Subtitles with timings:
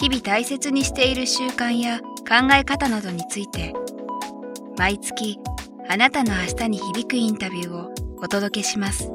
[0.00, 3.74] 日々大切にしている習慣や考え方などについて
[4.78, 5.38] 毎月
[5.90, 9.10] あなたの明日に響くインタビューをお届けします。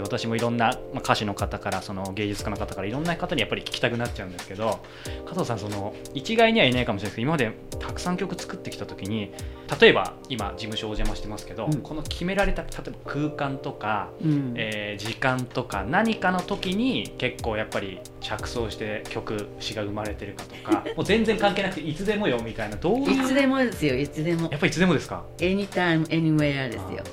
[0.00, 4.80] 私もいろんな、まあ、歌手の方からその芸術家の方からいろんな方にやっぱり聞きたくなっちゃうんですけど
[5.26, 9.32] 加藤さんその一概にはいないかもしれないですけど今までたくさん曲作ってきた時に
[9.80, 23.24] 例えば今事務所お邪魔してますけど、うん、この決められた例えば空間とか、うん、えー、時間とか何かの時に結構やっぱり着想して曲詩が生まれてるかとか もう全然関係なくていつでもよみたいなどういう？
[23.24, 24.48] いつでもですよいつでも。
[24.50, 27.04] やっぱりいつでもですか？Anytime anywhere ですよ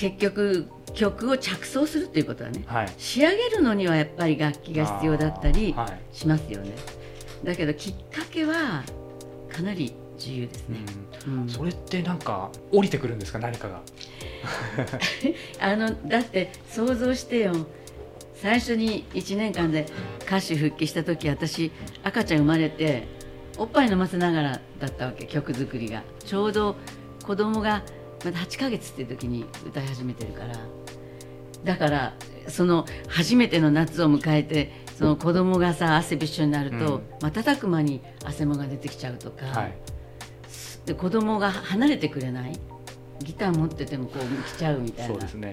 [0.00, 5.74] 結局曲を着想するということはね、はい、仕上げるのにはやっぱり楽器が必要だったり
[6.10, 6.76] しますよね、は
[7.44, 8.82] い、だけどきっかけは
[9.52, 10.78] かなり自由ですね、
[11.26, 11.42] うん。
[11.42, 13.38] うん、それってなんか降りてくるんですか？
[13.38, 13.82] 何かが。
[15.60, 17.52] あのだって想像してよ。
[18.34, 19.86] 最初に1年間で
[20.26, 21.70] 歌手復帰した時私
[22.02, 23.06] 赤ちゃん生まれて
[23.58, 26.02] おっぱい飲ませながらだったわけ曲作りが。
[26.24, 26.76] ちょうど
[27.22, 27.82] 子供が
[28.24, 30.54] まだ8ヶ月っていう時に歌い始めてるから。
[31.64, 32.14] だから
[32.48, 39.74] その初めての夏を迎えてその子供がさ汗びっしょになると、うん、瞬く間に汗もが出てきちゃうとか、はい、
[40.86, 42.52] で子供が離れてくれない？
[43.22, 45.12] ギター持っててもこう来ちゃうみたいな。
[45.12, 45.52] そうですね。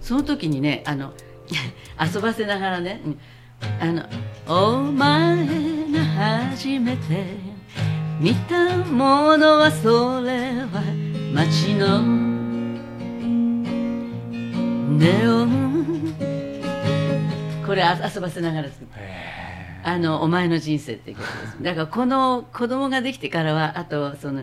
[0.00, 1.12] その時にねあの
[2.14, 3.00] 遊ばせながらね
[3.80, 4.04] 「あの
[4.46, 5.44] お前
[5.92, 6.04] が
[6.54, 7.36] 初めて
[8.20, 10.82] 見たものはそれは
[11.38, 12.02] 街の
[14.98, 16.12] ネオン。
[17.64, 18.94] これ遊ばせながら作って
[19.84, 21.62] あの「お前の人生」っていう曲です。
[21.62, 24.42] だからこの子供ができてからはあとその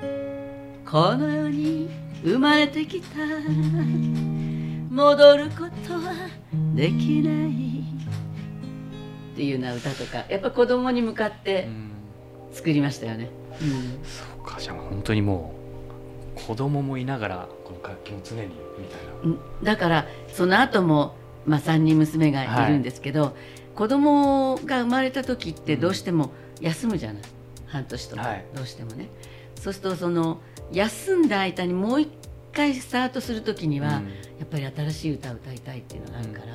[0.90, 1.90] 「この世に
[2.24, 3.18] 生まれてきた
[4.88, 6.14] 戻ることは
[6.74, 7.80] できない」
[9.34, 11.68] っていうな歌とかやっぱ子供に向かって
[12.52, 13.28] 作りましたよね、
[13.60, 13.68] うん、
[14.04, 15.55] そうかじゃあ本当にもう
[16.36, 18.42] 子供もいながらこの楽器も常に
[18.78, 19.36] みたいな。
[19.62, 21.16] だからその後も
[21.46, 23.32] まあ3人娘がいるんですけど、はい、
[23.74, 26.30] 子供が生まれた時ってどうしても
[26.60, 29.08] 休むじゃない、うん、半年とか、どうしてもね。
[29.56, 30.40] そうするとその
[30.72, 32.08] 休んだ間にもう一
[32.52, 34.04] 回スタートする時には、うん、
[34.38, 36.50] やっぱり新しい歌を歌いたいっていうのがあるから、うん、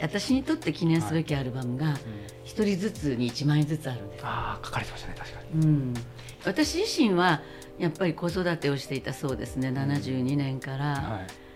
[0.00, 1.96] 私にとって記念すべきアルバムが
[2.44, 5.94] 一人ずつに1枚ずつあるんです、ああ書かれてましたね確かに、うん、
[6.44, 7.42] 私自身は
[7.78, 9.68] やっぱり子育てをしていたそうですね。
[9.68, 11.48] 72年から、はい。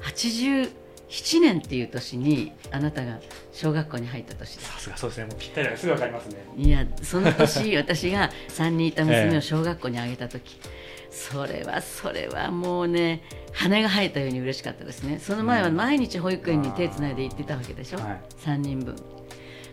[0.00, 3.18] 87年っていう年にあなたが
[3.52, 5.24] 小学校に入った年さすがそうですね。
[5.26, 6.36] もうぴったりすぐわかりますね。
[6.56, 10.68] いやその年 私が3人いた娘を小学校にあげた時、え
[11.08, 15.18] え、それはそれはもうね羽が生えたように嬉しかったですね。
[15.18, 18.00] その前は毎日保育園に手つないで行ってたわけでしょ、う
[18.44, 18.96] 3人分。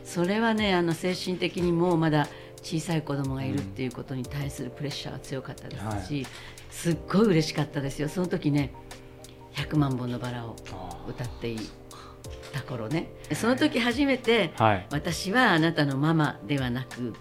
[0.03, 2.27] それはねあの精神的にもまだ
[2.61, 6.27] 小さい子供がいるっていうことに対するプレッシャーが強かったですし、はい、
[6.69, 8.09] すっごい嬉しかったですよ。
[8.09, 8.73] その時ね
[9.53, 10.55] 100万本のバラを
[11.07, 11.57] 歌ってい
[12.53, 13.09] た頃ね。
[13.33, 17.13] その時初めて、はい、私はあなたのママではなく、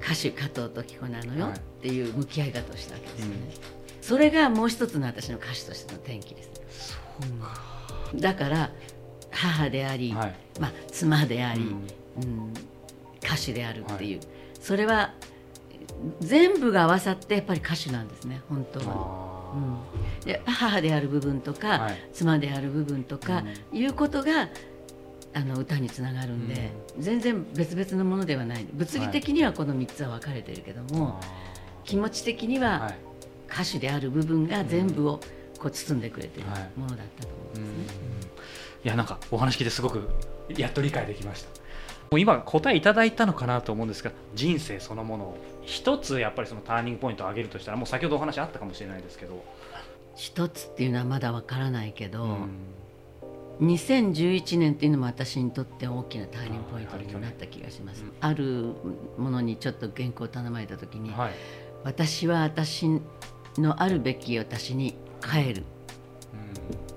[0.00, 6.98] 歌手加藤時子なのよっていう向き合い方をしたわけですよね、うん、それがもう一つの私の歌手としての転機です、
[8.12, 8.70] うん、だから
[9.30, 11.64] 母であり、はい、まあ、妻であり、う
[12.24, 12.52] ん、
[13.22, 14.28] 歌手であるっていう、はい、
[14.60, 15.14] それは
[16.20, 24.48] 全部が合わさってやっぱり歌手なんですね本当は、うん、で母である部分とか、はい、妻である部分とか、うん、いうことが
[25.34, 28.66] あの歌につながるんで、うん、全然別々のものではない。
[28.72, 31.20] 物理的にはこの3つは分かれてるけども、は
[31.84, 32.92] い、気持ち的には
[33.50, 35.20] 歌手である部分が全部を
[35.58, 36.46] こう包んでくれてる
[36.76, 38.02] ものだったと思うんですね。
[38.84, 40.08] いやなんかお話聞いてすごく
[40.56, 41.57] やっと理解できました。
[42.10, 45.38] もう今答えいただいたのかなと思うんですが人生そのものを。
[45.62, 49.44] 一つやっぱりそのターニングポイントを挙げるとしたらもう先ほどお話あったかもしれないですけど。
[50.16, 58.02] 一つっていうのはまだわからないけど、うん、2011年っていうのも私にとって大きなターニングポイントになった気がします。
[58.20, 58.72] ある
[59.18, 61.32] ものにちょっと原稿を頼まれた時に、はい。
[61.84, 62.88] 私は私
[63.58, 65.64] のあるべき私に帰るっ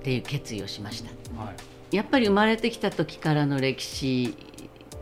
[0.01, 1.11] ていう決意をしました。
[1.33, 1.37] うん。
[1.45, 1.51] は
[1.91, 1.95] い。
[1.95, 4.33] やっぱり生まれてきた時からの歴史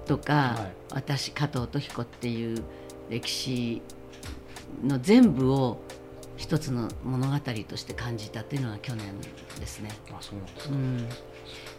[0.09, 0.93] とか、はい。
[0.95, 2.63] 私加藤登彦っていう
[3.11, 3.83] 歴史
[4.83, 5.79] の全部を
[6.35, 9.05] 一つの物語として感じたっていうのが去年
[9.59, 9.91] ですね。
[10.09, 11.09] あそうなんですか、うん、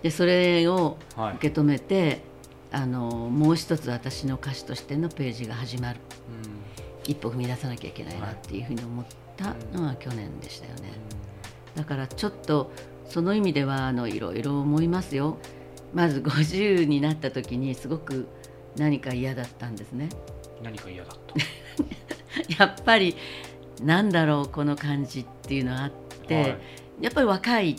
[0.03, 1.35] でそれをはい。
[1.37, 2.23] 受け止めて、
[2.71, 5.99] あのもう一つ私の歌詞としてのページが始まる。
[7.05, 9.07] 一歩踏み出さなきゃいけないなっていうふうに思っ
[9.37, 10.93] たのが去年でしたよね。
[11.75, 12.71] だからちょっと
[13.09, 15.39] その意味ではあのいろいろ思いますよ。
[15.93, 18.29] まず50になった時にすごく
[18.77, 20.09] 何か嫌だったんですね。
[20.37, 21.35] うん何か嫌だと
[22.59, 23.17] やっぱり
[23.83, 25.93] なんだろうこの感じっていうのがあっ
[26.27, 26.59] て、はい
[27.01, 27.77] やっぱり若い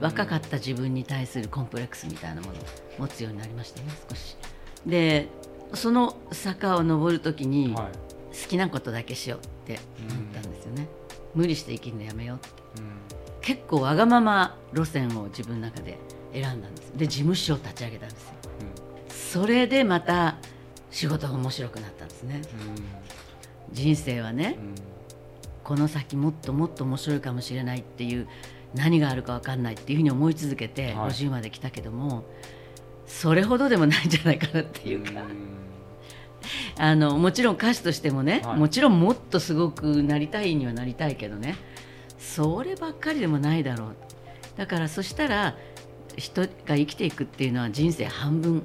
[0.00, 2.56] 若かった自分に対するコンプレックスみたいなものを
[2.98, 4.36] 持つようになりましたね少し。
[4.84, 5.28] で
[5.72, 10.88] その坂を登る時に好はいきなことだけしようって思ったんですよね。
[11.32, 12.48] 無理して生きるのやめようって
[12.78, 15.96] うん結構わがまま路線を自分の中で
[16.40, 16.92] 選んだんです。
[16.96, 18.34] で事務所を立ち上げたんですよ。
[19.08, 20.36] それでまた
[20.90, 22.42] 仕事が面白くなったんですね。
[23.72, 24.68] 人生はねうん。
[24.68, 24.74] うん
[25.66, 28.28] この先もっともっと面白いかもしれないっていう
[28.76, 31.10] 何があるか分かんないっていうふうに思い続けてはい。
[31.10, 32.22] 50まで来たけども、
[33.08, 35.26] それほどでもないんじゃないかなっていうか、うん。
[36.78, 38.58] あのもちろん歌手としてもね、はい。
[38.58, 41.56] もちろんもっとすごくなりたいにはなりたいけどね
[42.16, 43.96] そればっかりでもないだろう。
[44.56, 45.56] だからそしたら
[46.16, 48.62] 人が生きていくっていうのは人生半分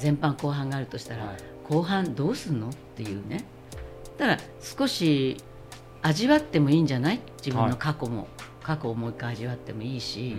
[0.00, 1.36] 前半後半があるとしたら、はい。
[1.68, 3.44] 後半どうすんのっていうね。
[4.16, 5.36] だから少し
[6.02, 7.20] 味わってもいいんじゃない？
[7.44, 8.28] 自分の過去も、
[8.62, 10.36] 過去をもう一回味わってもいいし、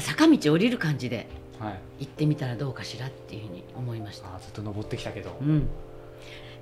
[0.00, 1.28] 坂道降りる感じで
[1.58, 2.04] はい。
[2.04, 4.28] 行ってみたらどうかしらっていうふうに思いました。
[4.28, 5.36] あーずっと登ってきたけど。
[5.40, 5.68] うん、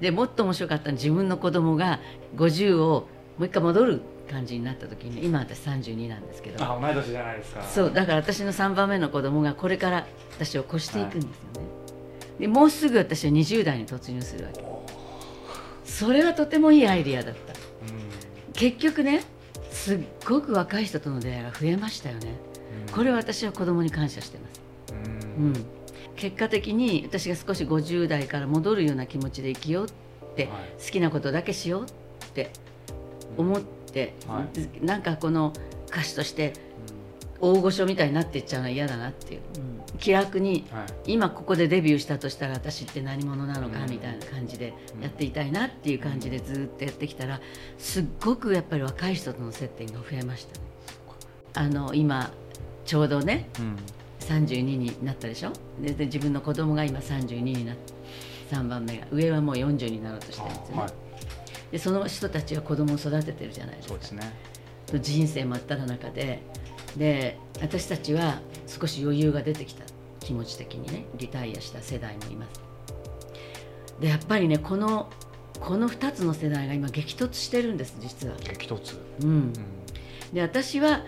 [0.01, 2.01] でもっと面白かったのは自分の子供が
[2.37, 3.09] 50を
[3.39, 6.65] もう一回戻る感じになった時に今私32なんですけど。
[6.65, 7.63] あ同い年じゃないですか。
[7.63, 10.07] そうだから私の3番目の子供がこれから
[10.39, 11.29] 私を越していくんですよね、
[12.41, 14.65] でもうすぐ私は20代に突入するわけ。
[15.85, 17.55] それはとてもいいアイディアだった。
[18.53, 19.23] 結局ね
[19.71, 22.35] すっごく若い人との出会いが増えましたよね。
[22.93, 24.63] これは私は子供に感謝してます。
[25.39, 25.45] うん。
[25.47, 25.55] うん、
[26.17, 29.89] 結果的に私が少し50代から戻るような気持ちで生きようっ
[30.37, 30.53] て、はい。
[30.85, 31.87] 好きなことだけしようっ
[32.35, 32.51] て
[33.37, 33.61] 思っ
[33.95, 34.45] て、は
[34.83, 35.53] なんかこの
[35.89, 36.53] 歌手として
[37.41, 39.41] 大御所みたいになっていっちゃうのは嫌だなっていう、
[39.99, 41.13] 気楽にはい。
[41.13, 47.41] 今ここでデビューしたとしたら私って何者なのかうんみたいな感じでやっていたいなっていう感じでずっとやってきたら
[47.79, 50.67] すっごくやっぱり若い人との接点が増えましたね。
[51.55, 52.31] あの今
[52.85, 53.77] ちょうどねうん。
[54.21, 55.53] 32になったでしょ？
[55.81, 57.93] でで自分の子供が今32になって
[58.53, 60.93] 3番目が上はもう40になろうとしてるんですよね、はい
[61.75, 63.95] でその人たちは子供を育ててるじゃないですか。
[63.95, 64.33] そうですね。
[65.01, 66.41] 人生真っ只中で。
[66.97, 69.83] で私たちは少し余裕が出てきた
[70.21, 72.61] 気持ち的にねリタイアした世代もいます。
[73.99, 75.11] でやっぱりねこの
[75.59, 78.97] この2つの世代が今激突してるんです実は、激突？
[79.23, 79.29] うん。
[79.29, 79.53] うん
[80.33, 81.03] で私は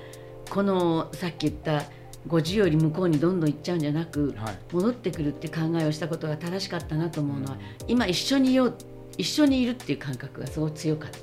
[0.50, 1.84] このさっき言った
[2.26, 4.58] 50より向こうにどんどん行っちゃうんじゃなくはい。
[4.72, 7.56] 戻ってくるって考えをしたことが正しかったなと思うのは、
[7.86, 8.76] 今一緒にいよう
[9.18, 11.18] 一緒にいるっていう感覚がすごい強かった。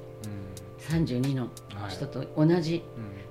[0.93, 1.49] 32の
[1.89, 2.83] 人と同じ、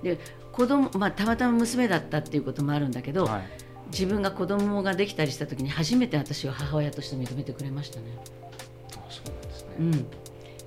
[0.02, 0.18] で
[0.52, 3.42] 子供まあたまたま娘だったっていうこともあるんだけど、はい。
[3.90, 8.06] 自分が子供ができたりした時に初めて私を母親として認めてくれましたね。
[8.96, 9.68] あそうなんですね。
[9.78, 10.06] うん。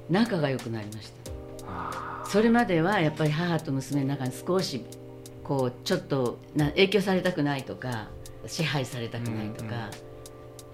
[0.09, 1.31] 仲が良くなりました。
[1.67, 4.85] あそれまではやっぱり母と娘の中に少し
[5.43, 8.09] こうちょっとな影響されたくないとか
[8.45, 10.04] 支配されたくないとか、うんうん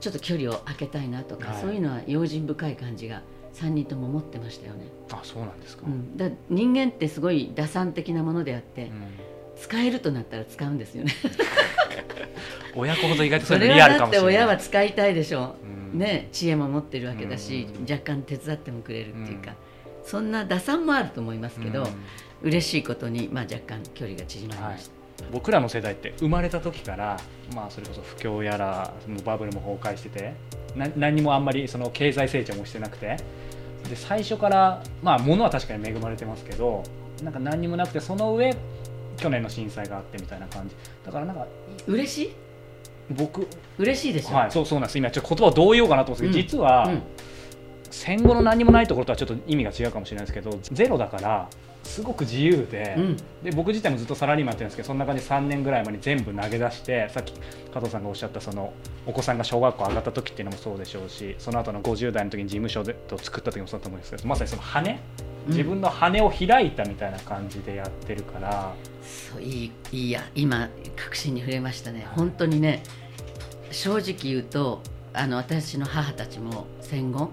[0.01, 1.61] ちょっと距離を空けたいなとか、はい。
[1.61, 3.21] そういうのは用心深い感じが
[3.53, 5.83] 3人とも持ってましたよね、ーあそうなんですか。
[5.85, 9.03] うん、だ人間ってすごい打算的なものであって、うん。
[9.57, 11.13] 使えるとなったら使うんですよね。
[12.75, 14.27] 親子ほど意外とそそれリアルかもしれない。
[14.29, 15.55] 親は使いたいでしょ。
[15.93, 15.99] うん。
[15.99, 19.53] ね知恵も持ってるわけだし、うん若干手伝ってもくれるっていうか、
[20.03, 21.87] そんな打算もあると思いますけど、うん。
[22.49, 25.00] 嬉しいことに、まあ、若干距離が縮まりました。
[25.31, 27.17] 僕らの世代って生まれた時から、
[27.55, 30.33] まあ、それこそ不況やらバブルも崩壊してて
[30.75, 33.17] な何にもあんまりその経済成長もしてなくて
[33.89, 36.83] で最初から、まあ、物は確かに恵まれてますけど
[37.23, 38.55] なんか何にもなくてその上
[39.17, 40.75] 去年の震災があってみたいな感じ。
[41.05, 41.45] だからなんか
[41.85, 42.35] 嬉しい？
[43.11, 43.47] 僕
[43.77, 44.97] 嬉しいでしょ、はいそうそうなんです。
[44.97, 46.67] 今ちょっと言葉をどう言おうかなと思うんですけど、うん。
[46.67, 47.01] 実は、うん
[47.91, 51.49] 戦後の何もないところとはちょっと意味が違うかもしれないですけどゼロだから
[51.83, 53.17] すごく自由で,、うん。
[53.43, 57.33] で僕自体もずっとサラリーマンやってるんですけどそんな感じで3年ぐらい前に全部投げ出してさっき
[57.73, 58.73] 加藤さんがおっしゃったその
[59.05, 64.99] お子さんが小学校上がった時っていうのもそうでしょうしその後の50代の時に事務所でと作った時もそうだと思うんですけどまさにその羽
[65.47, 70.21] 自分の羽を開いたみたいな感じでやってるから、そういいいいや。
[70.35, 72.07] 今確信に触れましたね。
[72.11, 72.83] 本当にね
[73.71, 74.81] 正直言うと
[75.13, 77.31] あの私の母たちも戦後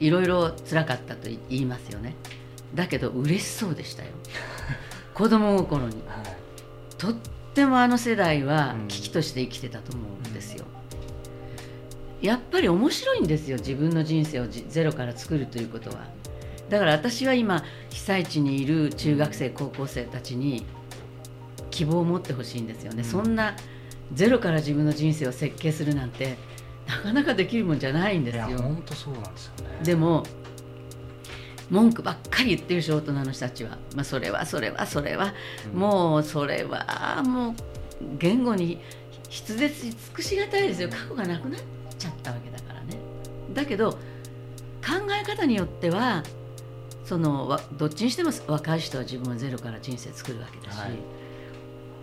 [0.00, 2.16] いろいろ辛かったと言いますよね。
[2.74, 4.10] だけど嬉しそうでしたよ。
[5.14, 6.02] 子供心に。
[6.98, 7.14] とっ
[7.54, 8.88] てもあの世代はうん。
[8.88, 10.64] 危機として生きてたと思うんですよ、
[12.20, 16.06] やっぱり面白いんですよ自分の人生をじゼロから作るということは。
[16.70, 20.64] だから私は今被災地にいる中学生高校生たちに
[21.70, 23.08] 希望を持ってほしいんですよね、うん。
[23.08, 23.54] そんな
[24.12, 26.36] ゼロから自分の人生を設計するなんて
[26.86, 29.78] なかなかできるもんじゃないんでいやすよ本当そうなんですよね。
[29.82, 30.24] でも
[31.70, 35.32] 文句ばっかり言ってるし大人の人たちは、まあ、それはそれはそれは、
[35.72, 35.80] うん。
[35.80, 37.54] もうそれはもう
[38.18, 38.80] 言語に
[39.30, 40.90] 筆舌し尽くしがたいですよ。
[40.90, 41.60] 過去がなくなっ
[41.98, 42.98] ちゃったわけだからね。
[43.54, 43.98] だけど考
[45.20, 46.22] え方によっては
[47.06, 50.90] そのわどっちにしても若い人は自分はゼロから人生作るわけだし、はい。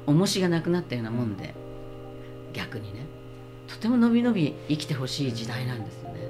[0.07, 1.53] 重しがなくなったようなもんで、
[2.53, 3.05] 逆にね
[3.71, 6.21] とてものびのび生きてほしい時代なんですよね。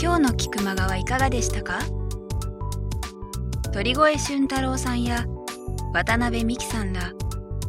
[0.00, 1.80] 今日の菊間川いかがでしたか？
[3.72, 5.24] 鳥越俊太郎さんや
[5.94, 7.12] 渡辺美樹さんら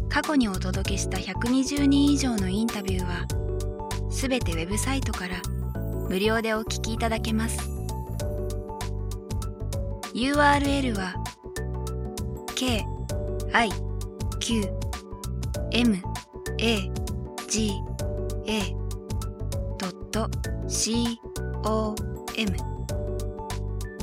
[0.09, 3.25] 過去にお届けした120人以上のインタビューは
[4.11, 5.41] すべてウェブサイトから
[6.13, 7.57] 無料でお聞きいただけます。
[10.13, 11.15] URL は
[12.53, 12.85] k
[13.51, 13.71] i
[14.39, 14.61] q
[15.71, 15.97] m
[16.59, 16.91] a
[17.49, 17.71] g
[18.45, 18.61] a
[20.67, 21.19] c
[21.65, 21.95] o
[22.37, 22.57] m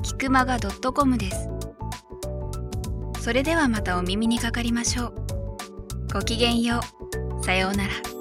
[0.03, 1.49] キクマガ .com です。
[3.21, 5.15] それではまたお耳にかかりましょう。
[6.13, 6.81] ごきげんよ
[7.41, 7.45] う。
[7.45, 8.20] さようなら。